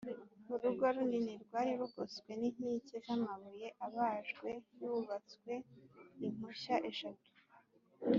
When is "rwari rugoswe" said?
1.43-2.31